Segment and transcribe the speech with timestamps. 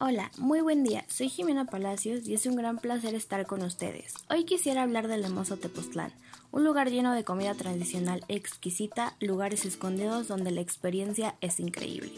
[0.00, 1.04] Hola, muy buen día.
[1.08, 4.14] Soy Jimena Palacios y es un gran placer estar con ustedes.
[4.30, 6.12] Hoy quisiera hablar del hermoso Tepoztlán,
[6.52, 12.12] un lugar lleno de comida tradicional exquisita, lugares escondidos donde la experiencia es increíble.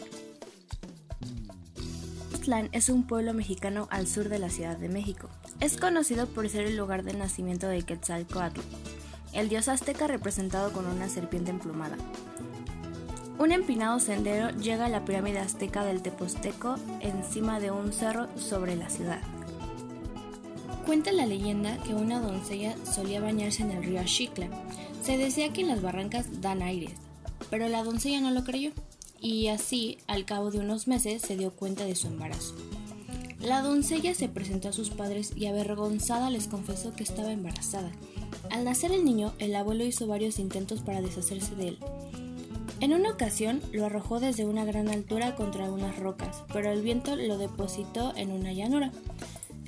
[2.29, 5.27] Tepoztlán es un pueblo mexicano al sur de la Ciudad de México.
[5.59, 8.61] Es conocido por ser el lugar de nacimiento de Quetzalcoatl,
[9.33, 11.97] el dios azteca representado con una serpiente emplumada.
[13.41, 18.75] Un empinado sendero llega a la pirámide azteca del Teposteco encima de un cerro sobre
[18.75, 19.19] la ciudad.
[20.85, 24.47] Cuenta la leyenda que una doncella solía bañarse en el río Xicla.
[25.01, 26.91] Se decía que en las barrancas dan aires,
[27.49, 28.73] pero la doncella no lo creyó
[29.19, 32.53] y así, al cabo de unos meses, se dio cuenta de su embarazo.
[33.39, 37.91] La doncella se presentó a sus padres y avergonzada les confesó que estaba embarazada.
[38.51, 41.79] Al nacer el niño, el abuelo hizo varios intentos para deshacerse de él,
[42.81, 47.15] en una ocasión lo arrojó desde una gran altura contra unas rocas, pero el viento
[47.15, 48.91] lo depositó en una llanura.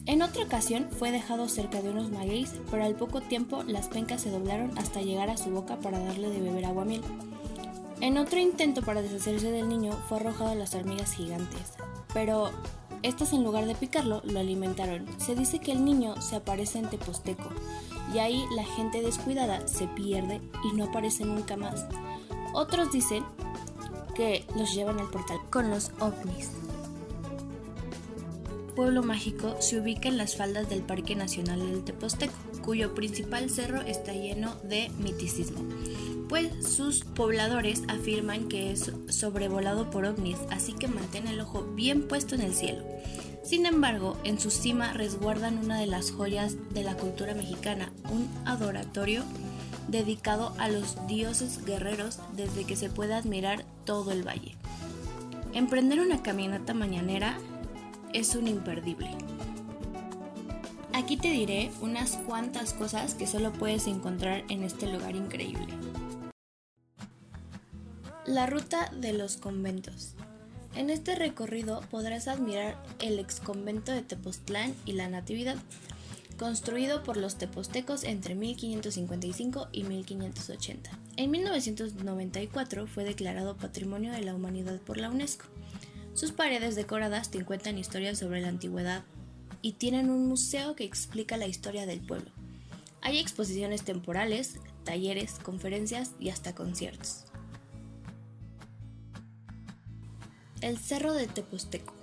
[0.08, 4.22] En otra ocasión fue dejado cerca de unos magueyes, pero al poco tiempo las pencas
[4.22, 7.02] se doblaron hasta llegar a su boca para darle de beber agua miel.
[8.02, 11.74] En otro intento para deshacerse del niño fue arrojado a las hormigas gigantes,
[12.14, 12.50] pero
[13.04, 15.06] estas en lugar de picarlo lo alimentaron.
[15.20, 17.50] Se dice que el niño se aparece en Teposteco
[18.14, 21.86] y ahí la gente descuidada se pierde y no aparece nunca más.
[22.54, 23.24] Otros dicen
[24.16, 26.52] que los llevan al portal con los ovnis.
[28.76, 33.82] Pueblo Mágico se ubica en las faldas del Parque Nacional del Teposteco, cuyo principal cerro
[33.82, 35.60] está lleno de miticismo,
[36.28, 42.08] pues sus pobladores afirman que es sobrevolado por ovnis, así que mantén el ojo bien
[42.08, 42.84] puesto en el cielo.
[43.44, 48.28] Sin embargo, en su cima resguardan una de las joyas de la cultura mexicana, un
[48.46, 49.24] adoratorio
[49.88, 54.56] dedicado a los dioses guerreros desde que se puede admirar todo el valle.
[55.54, 57.38] Emprender una caminata mañanera
[58.14, 59.10] es un imperdible.
[60.94, 65.68] Aquí te diré unas cuantas cosas que solo puedes encontrar en este lugar increíble.
[68.26, 70.16] La ruta de los conventos.
[70.76, 75.58] En este recorrido podrás admirar el ex convento de Tepoztlán y la Natividad,
[76.38, 80.92] construido por los tepostecos entre 1555 y 1580.
[81.18, 85.46] En 1994 fue declarado Patrimonio de la Humanidad por la UNESCO.
[86.14, 89.04] Sus paredes decoradas te cuentan historias sobre la antigüedad
[89.62, 92.32] y tienen un museo que explica la historia del pueblo.
[93.02, 97.26] Hay exposiciones temporales, talleres, conferencias y hasta conciertos.
[100.62, 102.03] El Cerro de Teposteco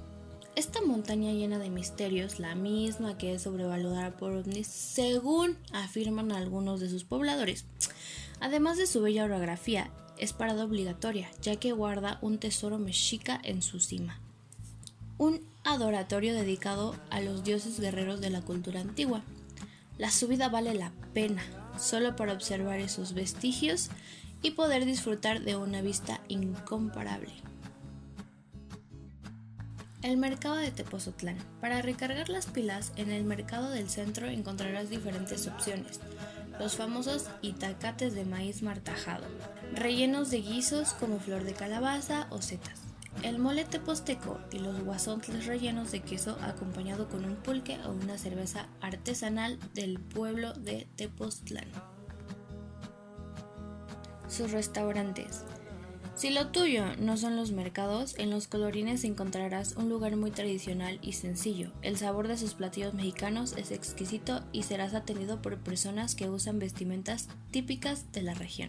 [0.60, 6.80] esta montaña llena de misterios, la misma que es sobrevalorada por ovnis, según afirman algunos
[6.80, 7.64] de sus pobladores.
[8.40, 13.62] Además de su bella orografía, es parada obligatoria, ya que guarda un tesoro mexica en
[13.62, 14.20] su cima.
[15.16, 19.22] Un adoratorio dedicado a los dioses guerreros de la cultura antigua.
[19.96, 21.42] La subida vale la pena,
[21.78, 23.88] solo para observar esos vestigios
[24.42, 27.32] y poder disfrutar de una vista incomparable.
[30.02, 31.36] El mercado de Tepozotlán.
[31.60, 36.00] Para recargar las pilas, en el mercado del centro encontrarás diferentes opciones.
[36.58, 39.26] Los famosos itacates de maíz martajado,
[39.74, 42.80] rellenos de guisos como flor de calabaza o setas.
[43.22, 48.16] El mole teposteco y los guasontles rellenos de queso acompañado con un pulque o una
[48.16, 51.68] cerveza artesanal del pueblo de Tepoztlán.
[54.28, 55.44] Sus restaurantes.
[56.20, 60.98] Si lo tuyo no son los mercados, en los colorines encontrarás un lugar muy tradicional
[61.00, 61.72] y sencillo.
[61.80, 66.58] El sabor de sus platillos mexicanos es exquisito y serás atendido por personas que usan
[66.58, 68.68] vestimentas típicas de la región.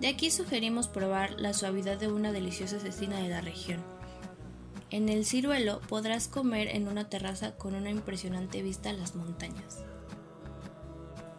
[0.00, 3.80] De aquí sugerimos probar la suavidad de una deliciosa cecina de la región.
[4.90, 9.78] En el ciruelo podrás comer en una terraza con una impresionante vista a las montañas.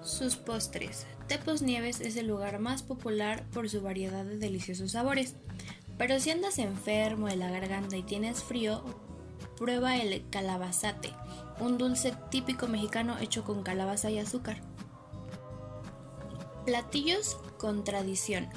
[0.03, 1.05] Sus postres.
[1.27, 5.35] Tepos Nieves es el lugar más popular por su variedad de deliciosos sabores.
[5.97, 8.83] Pero si andas enfermo de la garganta y tienes frío,
[9.57, 11.13] prueba el calabazate,
[11.59, 14.61] un dulce típico mexicano hecho con calabaza y azúcar.
[16.65, 18.49] Platillos con tradición.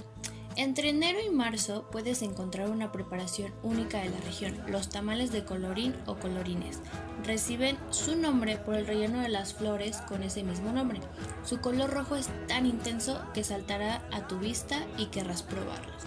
[0.57, 5.45] Entre enero y marzo puedes encontrar una preparación única de la región, los tamales de
[5.45, 6.81] colorín o colorines.
[7.25, 11.01] Reciben su nombre por el relleno de las flores con ese mismo nombre.
[11.45, 16.05] Su color rojo es tan intenso que saltará a tu vista y querrás probarlos.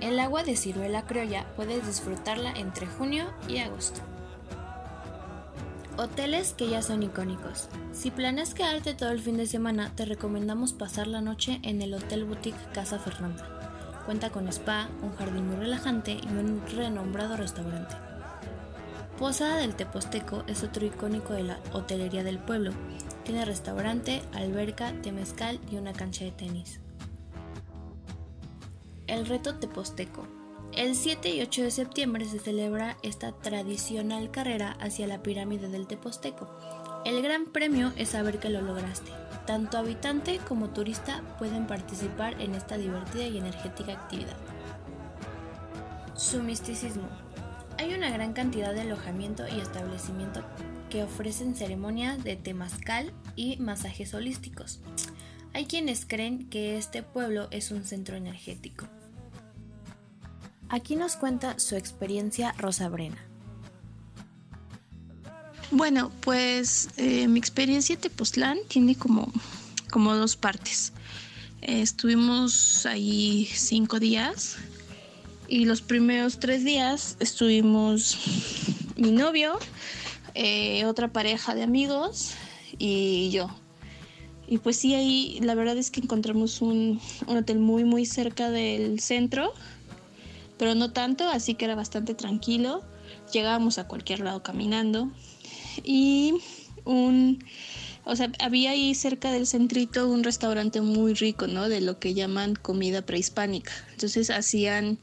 [0.00, 4.00] El agua de ciruela criolla puedes disfrutarla entre junio y agosto.
[5.98, 7.68] Hoteles que ya son icónicos.
[7.92, 11.92] Si planeas quedarte todo el fin de semana, te recomendamos pasar la noche en el
[11.92, 14.02] Hotel Boutique Casa Fernanda.
[14.06, 17.94] Cuenta con spa, un jardín muy relajante y un renombrado restaurante.
[19.18, 22.72] Posada del Teposteco es otro icónico de la hotelería del pueblo.
[23.24, 26.80] Tiene restaurante, alberca, temezcal y una cancha de tenis.
[29.06, 30.26] El reto Teposteco.
[30.76, 35.86] El 7 y 8 de septiembre se celebra esta tradicional carrera hacia la pirámide del
[35.86, 36.48] Teposteco.
[37.04, 39.10] El gran premio es saber que lo lograste.
[39.46, 44.36] Tanto habitante como turista pueden participar en esta divertida y energética actividad.
[46.16, 47.08] Su misticismo.
[47.78, 50.42] Hay una gran cantidad de alojamiento y establecimiento
[50.88, 54.80] que ofrecen ceremonias de temazcal y masajes holísticos.
[55.52, 58.88] Hay quienes creen que este pueblo es un centro energético.
[60.72, 63.18] Aquí nos cuenta su experiencia Rosa Brena.
[65.70, 69.30] Bueno, pues eh, mi experiencia en Tepoztlán tiene como,
[69.90, 70.94] como dos partes.
[71.60, 74.56] estuvimos ahí cinco días
[75.46, 78.16] y los primeros tres días estuvimos
[78.96, 79.58] mi novio,
[80.34, 82.30] eh, otra pareja de amigos
[82.78, 83.54] y yo.
[84.48, 89.00] Y pues sí, ahí la verdad es que encontramos un hotel muy muy cerca del
[89.00, 89.52] centro,
[90.62, 92.84] pero no tanto, así que era bastante tranquilo.
[93.32, 95.10] Llegábamos a cualquier lado caminando
[95.82, 96.34] y
[96.84, 97.44] un,
[98.04, 101.68] o sea, había ahí cerca del centrito un restaurante muy rico, ¿no?
[101.68, 103.72] De lo que llaman comida prehispánica.
[103.90, 105.00] Entonces hacían,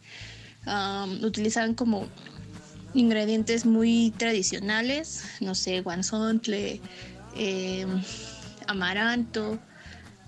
[1.22, 2.08] utilizaban como
[2.94, 6.80] ingredientes muy tradicionales, no sé, guanzontle,
[7.36, 8.02] em,
[8.66, 9.60] amaranto,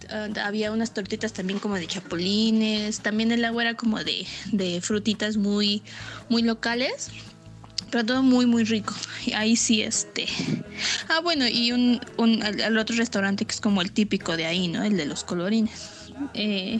[0.09, 4.81] ah, había unas tortitas también como de chapulines, también el agua era como de, de
[4.81, 5.83] frutitas muy,
[6.29, 7.11] muy locales
[7.91, 8.95] pero todo muy muy rico.
[9.35, 10.25] Ahí sí este.
[11.09, 14.69] Ah, bueno, y un, un el otro restaurante que es como el típico de ahí,
[14.69, 14.81] ¿no?
[14.83, 15.89] El de los colorines.
[16.33, 16.79] Eh,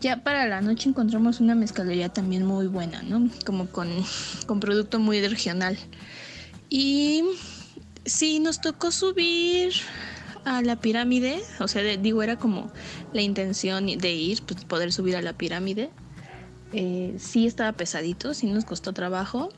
[0.00, 3.30] ya para la noche encontramos una mezcalería también muy buena, ¿no?
[3.46, 3.88] Como con,
[4.46, 5.78] con producto muy regional.
[6.68, 7.22] Y
[8.04, 9.72] sí, nos tocó subir
[10.44, 12.70] a la pirámide, o sea, digo, era como
[13.12, 15.90] la intención de ir, pues poder subir a la pirámide.
[16.72, 19.50] Eh, sí estaba pesadito, sí nos costó trabajo,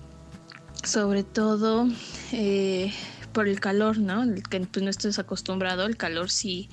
[0.82, 1.88] sobre todo
[2.32, 2.92] eh,
[3.32, 4.24] por el calor, ¿no?
[4.50, 6.68] Que pues, no estés acostumbrado, el calor sí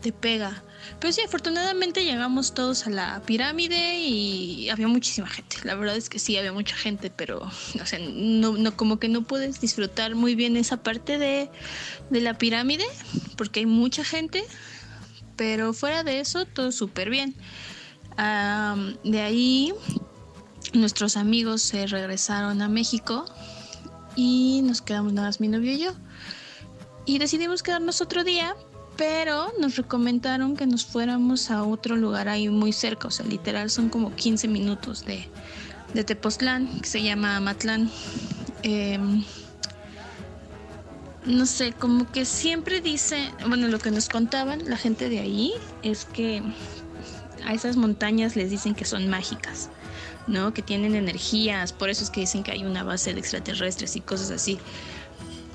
[0.00, 0.62] te pega.
[1.00, 5.56] Pero sí, afortunadamente llegamos todos a la pirámide y había muchísima gente.
[5.64, 7.50] La verdad es que sí, había mucha gente, pero
[8.12, 11.50] no, como que no puedes disfrutar muy bien esa parte de,
[12.10, 12.84] de la pirámide
[13.36, 14.44] porque hay mucha gente.
[15.36, 17.34] Pero fuera de eso, todo súper bien.
[18.16, 19.74] de ahí
[20.72, 23.24] nuestros amigos se regresaron a México
[24.14, 25.92] y nos quedamos nada más mi novio y yo.
[27.04, 28.56] Y decidimos quedarnos otro día,
[28.96, 33.70] pero nos recomendaron que nos fuéramos a otro lugar ahí muy cerca, o sea, literal
[33.70, 35.28] son como 15 minutos de,
[35.94, 37.90] de Tepoztlán, que se llama Amatlán.
[38.62, 39.24] Em,
[41.24, 45.52] no sé, como que siempre dice, bueno, lo que nos contaban la gente de ahí
[45.82, 46.42] es que
[47.44, 49.70] a esas montañas les dicen que son mágicas.
[50.26, 50.52] ¿no?
[50.52, 54.00] Que tienen energías, por eso es que dicen que hay una base de extraterrestres y
[54.00, 54.58] cosas así.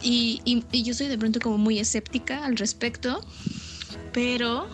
[0.01, 3.21] Y, yo soy de pronto como muy escéptica al respecto,
[4.13, 4.67] pero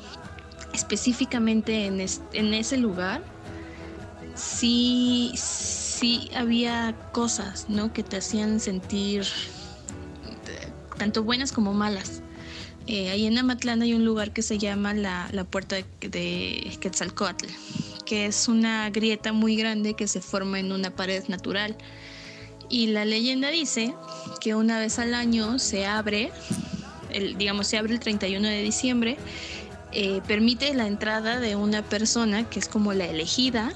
[0.74, 2.00] específicamente en,
[2.34, 3.24] en ese lugar
[4.36, 7.92] sí, sí había cosas, ¿no?
[7.92, 9.26] Que te hacían sentir
[10.98, 12.22] tanto buenas como malas.
[12.88, 17.48] Eh, ahí en Amatlán hay un lugar que se llama la, Puerta de, de Quetzalcoatl
[18.08, 21.76] que es una grieta muy grande que se forma en una pared natural.
[22.70, 23.94] Y la leyenda dice
[24.42, 26.32] que una vez al año se abre,
[27.12, 29.18] el, digamos, se abre el 31 de diciembre,
[29.94, 33.74] eh, permite la entrada de una persona que es como la elegida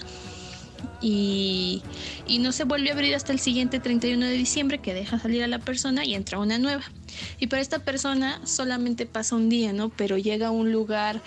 [1.00, 1.82] y,
[2.28, 5.44] y, no se vuelve a abrir hasta el siguiente 31 de diciembre que deja salir
[5.44, 6.84] a la persona y entra una nueva.
[7.40, 9.90] Y para esta persona solamente pasa un día, ¿no?
[9.90, 11.22] Pero llega a un lugar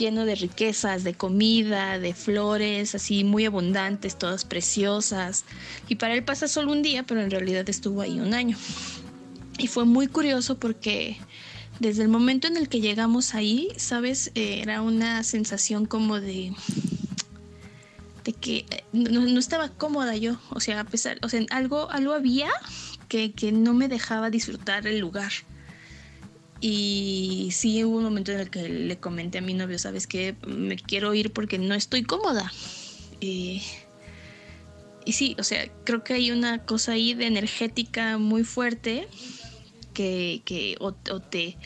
[0.00, 5.44] lleno de riquezas, de comida, de flores, así muy abundantes, todas preciosas.
[5.88, 8.56] Y para él pasa solo un día, pero en realidad estuvo ahí un año.
[9.58, 11.18] Y fue muy curioso porque
[11.78, 16.52] desde el momento en el que llegamos ahí, sabes, eh, era una sensación como de
[18.24, 22.12] de que eh, no, estaba cómoda yo, o sea, a pesar, o sea, algo, algo
[22.12, 22.50] había
[23.08, 25.32] que, que no me dejaba disfrutar el lugar.
[26.60, 30.36] Y sí hubo un momento en el que le comenté a mi novio, sabes que
[30.46, 32.52] me quiero ir porque no estoy cómoda.
[33.20, 33.62] y
[35.06, 39.08] sí, o sea, creo que hay una cosa ahí de energética muy fuerte
[39.94, 41.56] que, que o, te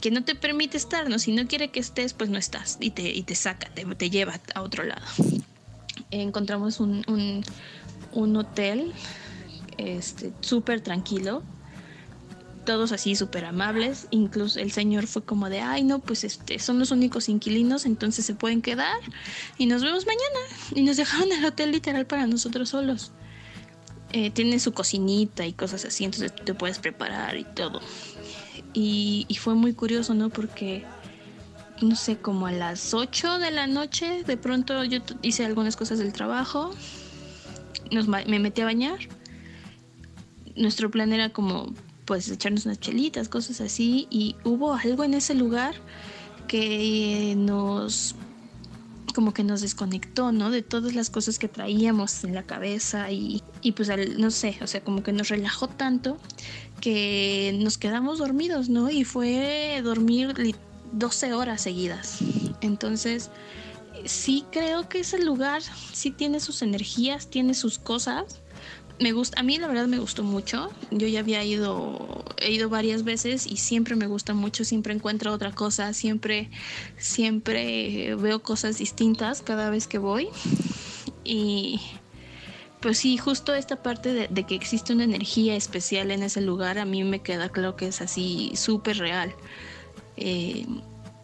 [0.00, 1.18] que no te permite estar, ¿no?
[1.18, 4.08] Si no quiere que estés, pues no estás y te, y te saca, te, te
[4.08, 5.04] lleva a otro lado.
[6.10, 7.04] Encontramos un,
[8.12, 8.94] un, hotel
[9.76, 11.42] este, súper tranquilo,
[12.64, 16.78] todos así súper amables, incluso el señor fue como de, ay no, pues este, son
[16.78, 18.98] los únicos inquilinos, entonces se pueden quedar
[19.58, 20.74] y nos vemos mañana.
[20.74, 23.12] Y nos dejaron el hotel literal para nosotros solos.
[24.12, 27.80] Eh, tiene su cocinita y cosas así, entonces te puedes preparar y todo.
[28.72, 30.30] Y, y, fue muy curioso, ¿no?
[30.30, 30.84] Porque,
[31.80, 35.98] no sé, como a las 8 de la noche, de pronto yo hice algunas cosas
[35.98, 36.72] del trabajo,
[37.90, 38.98] nos, me metí a bañar.
[40.56, 41.72] Nuestro plan era como
[42.10, 45.76] pues echarnos unas chelitas, cosas así, y hubo algo en ese lugar
[46.48, 48.16] que nos
[49.14, 50.50] como que nos desconectó, ¿no?
[50.50, 53.88] De todas las cosas que traíamos en la cabeza y, y pues
[54.18, 56.16] no sé, o sea, como que nos relajó tanto
[56.80, 58.90] que nos quedamos dormidos, ¿no?
[58.90, 60.34] Y fue dormir
[60.90, 62.18] 12 horas seguidas.
[62.60, 63.30] Entonces,
[64.04, 65.62] sí creo que ese lugar
[65.92, 68.40] sí tiene sus energías, tiene sus cosas,
[69.00, 70.70] me gusta, a mí la verdad me gustó mucho.
[70.90, 75.32] Yo ya había ido, he ido varias veces y siempre me gusta mucho, siempre encuentro
[75.32, 76.50] otra cosa, siempre,
[76.98, 80.28] siempre veo cosas distintas cada vez que voy.
[81.24, 81.80] Y
[82.80, 86.84] pues sí, justo esta parte de, que existe una energía especial en ese lugar, a
[86.84, 89.34] mí me queda claro que es así súper real.
[90.18, 90.66] Eh,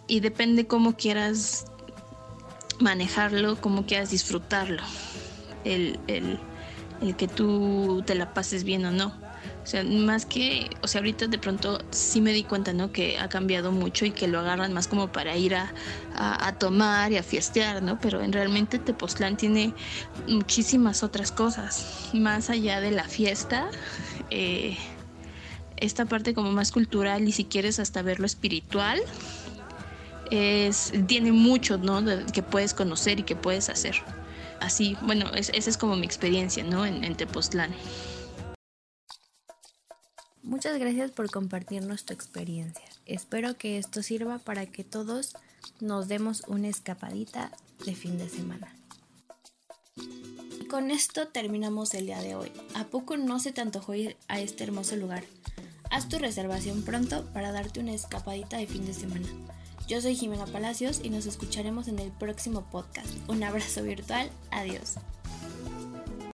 [0.08, 1.66] y depende cómo quieras
[2.80, 4.82] manejarlo, cómo quieras disfrutarlo.
[5.64, 6.38] el, el
[7.00, 9.12] el que tú te la pases bien o no.
[9.62, 12.92] O sea, más que, o sea, ahorita de pronto sí me di cuenta, ¿no?
[12.92, 15.72] Que ha cambiado mucho y que lo agarran más como para ir a,
[16.58, 17.98] tomar y a fiestear, ¿no?
[18.00, 19.74] Pero en realmente Tepoztlán tiene
[20.28, 23.68] muchísimas otras cosas, más allá de la fiesta.
[24.30, 24.76] Eh,
[25.76, 29.00] esta parte como más cultural y si quieres hasta verlo espiritual,
[30.30, 32.02] es, tiene mucho, ¿no?
[32.32, 33.96] que puedes conocer y que puedes hacer
[34.60, 36.86] así, bueno, esa es como mi experiencia, ¿no?
[36.86, 37.74] En, en Tepoztlán.
[40.42, 42.84] Muchas gracias por compartirnos tu experiencia.
[43.04, 45.34] Espero que esto sirva para que todos
[45.80, 47.50] nos demos una escapadita
[47.84, 48.72] de fin de semana.
[49.96, 52.52] Y con esto terminamos el día de hoy.
[52.74, 55.24] ¿A poco no se te antojó ir a este hermoso lugar?
[55.90, 59.26] Haz tu reservación pronto para darte una escapadita de fin de semana.
[59.86, 63.08] Yo soy Jimena Palacios y nos escucharemos en el próximo podcast.
[63.28, 64.28] Un abrazo virtual.
[64.50, 64.96] Adiós.